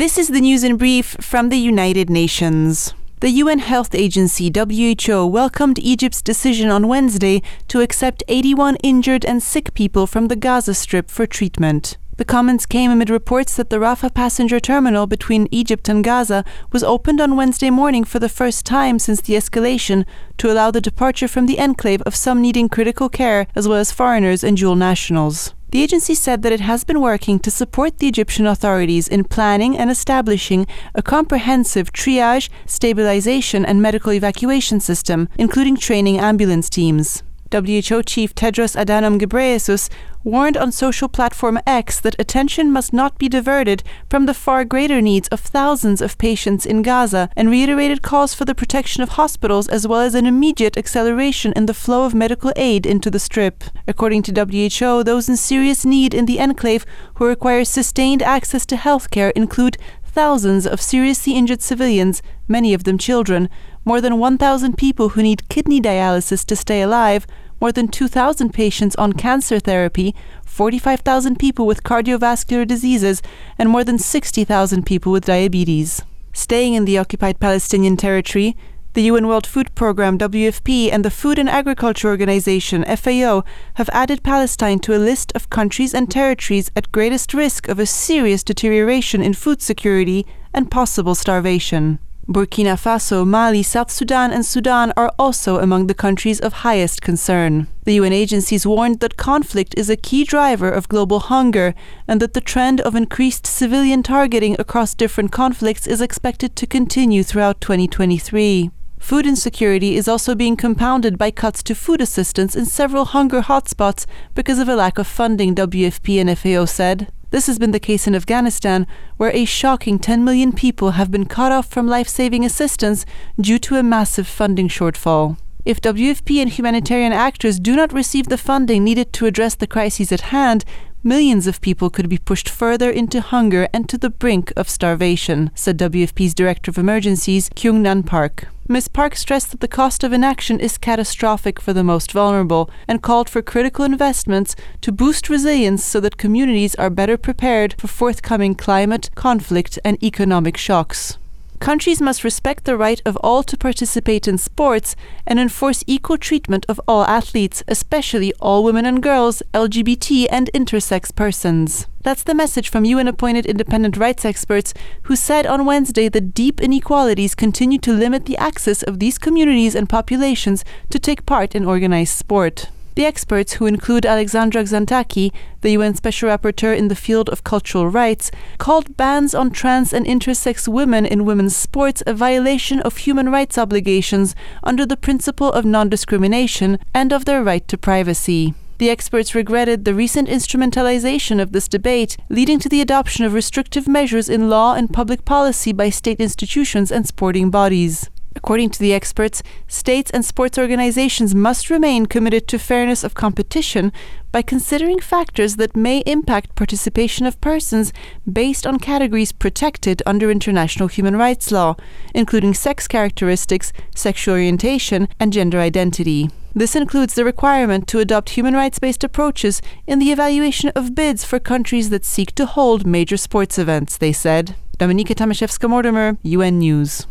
This 0.00 0.16
is 0.16 0.28
the 0.28 0.40
news 0.40 0.64
in 0.64 0.78
brief 0.78 1.14
from 1.20 1.50
the 1.50 1.58
United 1.58 2.08
Nations. 2.08 2.94
The 3.20 3.28
UN 3.42 3.58
Health 3.58 3.94
Agency 3.94 4.50
WHO 4.50 5.26
welcomed 5.26 5.78
Egypt's 5.78 6.22
decision 6.22 6.70
on 6.70 6.88
Wednesday 6.88 7.42
to 7.68 7.82
accept 7.82 8.22
81 8.26 8.76
injured 8.76 9.26
and 9.26 9.42
sick 9.42 9.74
people 9.74 10.06
from 10.06 10.28
the 10.28 10.36
Gaza 10.36 10.72
Strip 10.72 11.10
for 11.10 11.26
treatment. 11.26 11.98
The 12.16 12.24
comments 12.24 12.64
came 12.64 12.90
amid 12.90 13.10
reports 13.10 13.56
that 13.56 13.68
the 13.68 13.76
Rafah 13.76 14.14
passenger 14.14 14.58
terminal 14.58 15.06
between 15.06 15.48
Egypt 15.50 15.86
and 15.86 16.02
Gaza 16.02 16.46
was 16.72 16.82
opened 16.82 17.20
on 17.20 17.36
Wednesday 17.36 17.68
morning 17.68 18.04
for 18.04 18.18
the 18.18 18.30
first 18.30 18.64
time 18.64 18.98
since 18.98 19.20
the 19.20 19.34
escalation 19.34 20.06
to 20.38 20.50
allow 20.50 20.70
the 20.70 20.80
departure 20.80 21.28
from 21.28 21.44
the 21.44 21.58
enclave 21.58 22.00
of 22.06 22.16
some 22.16 22.40
needing 22.40 22.70
critical 22.70 23.10
care 23.10 23.46
as 23.54 23.68
well 23.68 23.78
as 23.78 23.92
foreigners 23.92 24.42
and 24.42 24.56
dual 24.56 24.76
nationals. 24.76 25.52
The 25.70 25.82
agency 25.82 26.16
said 26.16 26.42
that 26.42 26.52
it 26.52 26.60
has 26.60 26.82
been 26.82 27.00
working 27.00 27.38
to 27.40 27.50
support 27.50 27.98
the 27.98 28.08
Egyptian 28.08 28.44
authorities 28.44 29.06
in 29.06 29.22
planning 29.22 29.78
and 29.78 29.88
establishing 29.88 30.66
a 30.96 31.02
comprehensive 31.02 31.92
triage, 31.92 32.48
stabilization, 32.66 33.64
and 33.64 33.80
medical 33.80 34.12
evacuation 34.12 34.80
system, 34.80 35.28
including 35.38 35.76
training 35.76 36.18
ambulance 36.18 36.68
teams. 36.68 37.22
WHO 37.52 38.02
Chief 38.02 38.34
Tedros 38.34 38.76
Adhanom 38.76 39.18
Ghebreyesus 39.18 39.88
warned 40.22 40.56
on 40.56 40.70
social 40.70 41.08
platform 41.08 41.58
X 41.66 41.98
that 42.00 42.14
attention 42.18 42.70
must 42.70 42.92
not 42.92 43.18
be 43.18 43.28
diverted 43.28 43.82
from 44.08 44.26
the 44.26 44.34
far 44.34 44.64
greater 44.64 45.00
needs 45.00 45.26
of 45.28 45.40
thousands 45.40 46.00
of 46.00 46.18
patients 46.18 46.64
in 46.64 46.82
Gaza 46.82 47.28
and 47.34 47.50
reiterated 47.50 48.02
calls 48.02 48.34
for 48.34 48.44
the 48.44 48.54
protection 48.54 49.02
of 49.02 49.10
hospitals 49.10 49.66
as 49.68 49.88
well 49.88 50.00
as 50.00 50.14
an 50.14 50.26
immediate 50.26 50.76
acceleration 50.76 51.52
in 51.56 51.66
the 51.66 51.74
flow 51.74 52.04
of 52.04 52.14
medical 52.14 52.52
aid 52.54 52.86
into 52.86 53.10
the 53.10 53.18
strip. 53.18 53.64
According 53.88 54.22
to 54.24 54.32
WHO, 54.32 55.02
those 55.02 55.28
in 55.28 55.36
serious 55.36 55.84
need 55.84 56.14
in 56.14 56.26
the 56.26 56.38
enclave 56.38 56.84
who 57.14 57.26
require 57.26 57.64
sustained 57.64 58.22
access 58.22 58.64
to 58.66 58.76
health 58.76 59.10
care 59.10 59.30
include 59.30 59.78
thousands 60.04 60.66
of 60.66 60.80
seriously 60.80 61.34
injured 61.34 61.62
civilians, 61.62 62.20
many 62.48 62.74
of 62.74 62.84
them 62.84 62.98
children, 62.98 63.48
more 63.84 64.00
than 64.00 64.18
1,000 64.18 64.76
people 64.76 65.10
who 65.10 65.22
need 65.22 65.48
kidney 65.48 65.80
dialysis 65.80 66.44
to 66.44 66.56
stay 66.56 66.82
alive, 66.82 67.26
more 67.60 67.72
than 67.72 67.88
2,000 67.88 68.52
patients 68.52 68.96
on 68.96 69.12
cancer 69.12 69.58
therapy, 69.58 70.14
45,000 70.44 71.38
people 71.38 71.66
with 71.66 71.84
cardiovascular 71.84 72.66
diseases, 72.66 73.22
and 73.58 73.68
more 73.68 73.84
than 73.84 73.98
60,000 73.98 74.86
people 74.86 75.12
with 75.12 75.26
diabetes. 75.26 76.02
Staying 76.32 76.74
in 76.74 76.84
the 76.84 76.98
occupied 76.98 77.40
Palestinian 77.40 77.96
territory, 77.96 78.56
the 78.94 79.02
UN 79.02 79.28
World 79.28 79.46
Food 79.46 79.72
Programme 79.76 80.18
WFP 80.18 80.90
and 80.90 81.04
the 81.04 81.10
Food 81.10 81.38
and 81.38 81.48
Agriculture 81.48 82.08
Organization 82.08 82.84
FAO 82.84 83.44
have 83.74 83.88
added 83.92 84.24
Palestine 84.24 84.80
to 84.80 84.96
a 84.96 84.98
list 84.98 85.30
of 85.36 85.48
countries 85.48 85.94
and 85.94 86.10
territories 86.10 86.72
at 86.74 86.90
greatest 86.90 87.32
risk 87.32 87.68
of 87.68 87.78
a 87.78 87.86
serious 87.86 88.42
deterioration 88.42 89.22
in 89.22 89.32
food 89.32 89.62
security 89.62 90.26
and 90.52 90.72
possible 90.72 91.14
starvation. 91.14 92.00
Burkina 92.30 92.78
Faso, 92.78 93.26
Mali, 93.26 93.60
South 93.60 93.90
Sudan, 93.90 94.30
and 94.30 94.46
Sudan 94.46 94.92
are 94.96 95.12
also 95.18 95.58
among 95.58 95.88
the 95.88 95.94
countries 95.94 96.38
of 96.38 96.52
highest 96.62 97.02
concern. 97.02 97.66
The 97.82 97.94
UN 97.94 98.12
agencies 98.12 98.64
warned 98.64 99.00
that 99.00 99.16
conflict 99.16 99.74
is 99.76 99.90
a 99.90 99.96
key 99.96 100.22
driver 100.22 100.70
of 100.70 100.88
global 100.88 101.18
hunger 101.18 101.74
and 102.06 102.22
that 102.22 102.34
the 102.34 102.40
trend 102.40 102.80
of 102.82 102.94
increased 102.94 103.48
civilian 103.48 104.04
targeting 104.04 104.54
across 104.60 104.94
different 104.94 105.32
conflicts 105.32 105.88
is 105.88 106.00
expected 106.00 106.54
to 106.54 106.68
continue 106.68 107.24
throughout 107.24 107.60
2023. 107.60 108.70
Food 109.00 109.26
insecurity 109.26 109.96
is 109.96 110.06
also 110.06 110.34
being 110.36 110.56
compounded 110.56 111.18
by 111.18 111.32
cuts 111.32 111.64
to 111.64 111.74
food 111.74 112.00
assistance 112.00 112.54
in 112.54 112.66
several 112.66 113.06
hunger 113.06 113.40
hotspots 113.40 114.06
because 114.34 114.60
of 114.60 114.68
a 114.68 114.76
lack 114.76 114.98
of 114.98 115.06
funding, 115.06 115.54
WFP 115.54 116.20
and 116.20 116.38
FAO 116.38 116.66
said. 116.66 117.10
This 117.30 117.46
has 117.46 117.58
been 117.58 117.70
the 117.72 117.80
case 117.80 118.06
in 118.06 118.14
Afghanistan, 118.14 118.86
where 119.16 119.34
a 119.34 119.46
shocking 119.46 119.98
10 119.98 120.22
million 120.22 120.52
people 120.52 120.92
have 120.92 121.10
been 121.10 121.24
cut 121.24 121.50
off 121.50 121.66
from 121.66 121.88
life 121.88 122.08
saving 122.08 122.44
assistance 122.44 123.06
due 123.40 123.58
to 123.60 123.76
a 123.76 123.82
massive 123.82 124.28
funding 124.28 124.68
shortfall. 124.68 125.38
If 125.64 125.80
WFP 125.80 126.40
and 126.40 126.50
humanitarian 126.50 127.12
actors 127.12 127.58
do 127.58 127.76
not 127.76 127.92
receive 127.92 128.28
the 128.28 128.38
funding 128.38 128.84
needed 128.84 129.12
to 129.14 129.26
address 129.26 129.54
the 129.54 129.66
crises 129.66 130.12
at 130.12 130.32
hand, 130.32 130.64
millions 131.02 131.46
of 131.46 131.60
people 131.60 131.90
could 131.90 132.08
be 132.08 132.18
pushed 132.18 132.48
further 132.48 132.90
into 132.90 133.20
hunger 133.20 133.68
and 133.72 133.88
to 133.88 133.96
the 133.96 134.10
brink 134.10 134.52
of 134.56 134.68
starvation, 134.68 135.50
said 135.54 135.78
WFP's 135.78 136.34
Director 136.34 136.70
of 136.70 136.78
Emergencies, 136.78 137.50
Kyung 137.54 137.82
Nan 137.82 138.02
Park. 138.02 138.48
Ms. 138.68 138.88
Park 138.88 139.16
stressed 139.16 139.50
that 139.50 139.60
the 139.60 139.66
cost 139.66 140.04
of 140.04 140.12
inaction 140.12 140.60
is 140.60 140.78
catastrophic 140.78 141.60
for 141.60 141.72
the 141.72 141.82
most 141.82 142.12
vulnerable 142.12 142.70
and 142.86 143.02
called 143.02 143.28
for 143.28 143.42
critical 143.42 143.84
investments 143.84 144.54
to 144.80 144.92
boost 144.92 145.28
resilience 145.28 145.84
so 145.84 145.98
that 146.00 146.16
communities 146.16 146.76
are 146.76 146.90
better 146.90 147.16
prepared 147.16 147.74
for 147.78 147.88
forthcoming 147.88 148.54
climate, 148.54 149.10
conflict, 149.14 149.78
and 149.84 150.00
economic 150.02 150.56
shocks. 150.56 151.18
Countries 151.60 152.00
must 152.00 152.24
respect 152.24 152.64
the 152.64 152.74
right 152.74 153.02
of 153.04 153.18
all 153.18 153.42
to 153.42 153.54
participate 153.54 154.26
in 154.26 154.38
sports 154.38 154.96
and 155.26 155.38
enforce 155.38 155.84
equal 155.86 156.16
treatment 156.16 156.64
of 156.70 156.80
all 156.88 157.04
athletes, 157.04 157.62
especially 157.68 158.32
all 158.40 158.64
women 158.64 158.86
and 158.86 159.02
girls, 159.02 159.42
LGBT, 159.52 160.26
and 160.30 160.50
intersex 160.54 161.14
persons. 161.14 161.86
That's 162.02 162.22
the 162.22 162.34
message 162.34 162.70
from 162.70 162.86
UN 162.86 163.08
appointed 163.08 163.44
independent 163.44 163.98
rights 163.98 164.24
experts 164.24 164.72
who 165.02 165.14
said 165.14 165.46
on 165.46 165.66
Wednesday 165.66 166.08
that 166.08 166.32
deep 166.32 166.62
inequalities 166.62 167.34
continue 167.34 167.78
to 167.80 167.92
limit 167.92 168.24
the 168.24 168.38
access 168.38 168.82
of 168.82 168.98
these 168.98 169.18
communities 169.18 169.74
and 169.74 169.86
populations 169.86 170.64
to 170.88 170.98
take 170.98 171.26
part 171.26 171.54
in 171.54 171.66
organized 171.66 172.16
sport. 172.16 172.70
The 172.96 173.06
experts, 173.06 173.54
who 173.54 173.66
include 173.66 174.04
Alexandra 174.04 174.62
Xanthaki, 174.64 175.32
the 175.60 175.70
UN 175.72 175.94
Special 175.94 176.28
Rapporteur 176.28 176.76
in 176.76 176.88
the 176.88 176.96
field 176.96 177.28
of 177.28 177.44
cultural 177.44 177.88
rights, 177.88 178.30
called 178.58 178.96
bans 178.96 179.34
on 179.34 179.52
trans 179.52 179.92
and 179.92 180.04
intersex 180.06 180.66
women 180.66 181.06
in 181.06 181.24
women's 181.24 181.56
sports 181.56 182.02
a 182.06 182.14
violation 182.14 182.80
of 182.80 182.98
human 182.98 183.30
rights 183.30 183.56
obligations 183.56 184.34
under 184.64 184.84
the 184.84 184.96
principle 184.96 185.52
of 185.52 185.64
non 185.64 185.88
discrimination 185.88 186.78
and 186.92 187.12
of 187.12 187.24
their 187.26 187.44
right 187.44 187.66
to 187.68 187.78
privacy. 187.78 188.54
The 188.78 188.90
experts 188.90 189.34
regretted 189.34 189.84
the 189.84 189.94
recent 189.94 190.26
instrumentalization 190.28 191.40
of 191.40 191.52
this 191.52 191.68
debate, 191.68 192.16
leading 192.30 192.58
to 192.60 192.68
the 192.68 192.80
adoption 192.80 193.26
of 193.26 193.34
restrictive 193.34 193.86
measures 193.86 194.30
in 194.30 194.48
law 194.48 194.74
and 194.74 194.90
public 194.90 195.24
policy 195.26 195.72
by 195.72 195.90
state 195.90 196.18
institutions 196.18 196.90
and 196.90 197.06
sporting 197.06 197.50
bodies. 197.50 198.08
According 198.36 198.70
to 198.70 198.78
the 198.78 198.94
experts, 198.94 199.42
states 199.66 200.10
and 200.10 200.24
sports 200.24 200.56
organizations 200.56 201.34
must 201.34 201.68
remain 201.68 202.06
committed 202.06 202.46
to 202.48 202.58
fairness 202.58 203.02
of 203.02 203.14
competition 203.14 203.92
by 204.30 204.42
considering 204.42 205.00
factors 205.00 205.56
that 205.56 205.76
may 205.76 205.98
impact 206.06 206.54
participation 206.54 207.26
of 207.26 207.40
persons 207.40 207.92
based 208.30 208.66
on 208.66 208.78
categories 208.78 209.32
protected 209.32 210.00
under 210.06 210.30
international 210.30 210.86
human 210.86 211.16
rights 211.16 211.50
law, 211.50 211.74
including 212.14 212.54
sex 212.54 212.86
characteristics, 212.86 213.72
sexual 213.94 214.34
orientation, 214.34 215.08
and 215.18 215.32
gender 215.32 215.58
identity. 215.58 216.30
This 216.54 216.76
includes 216.76 217.14
the 217.14 217.24
requirement 217.24 217.88
to 217.88 217.98
adopt 217.98 218.30
human 218.30 218.54
rights 218.54 218.78
based 218.78 219.04
approaches 219.04 219.60
in 219.86 219.98
the 219.98 220.12
evaluation 220.12 220.70
of 220.70 220.94
bids 220.94 221.24
for 221.24 221.38
countries 221.40 221.90
that 221.90 222.04
seek 222.04 222.34
to 222.36 222.46
hold 222.46 222.86
major 222.86 223.16
sports 223.16 223.58
events, 223.58 223.96
they 223.96 224.12
said. 224.12 224.54
Dominika 224.78 225.14
Tomaszewska 225.14 225.68
Mortimer, 225.68 226.16
UN 226.22 226.58
News. 226.58 227.06